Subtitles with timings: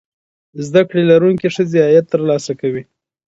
[0.65, 2.83] زده کړې لرونکې ښځې عاید ترلاسه کوي.